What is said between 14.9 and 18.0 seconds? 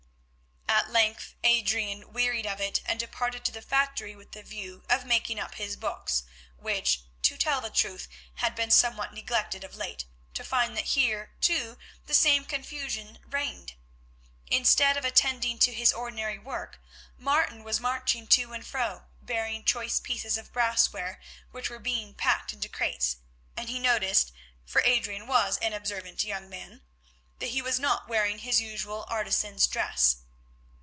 of attending to his ordinary work, Martin was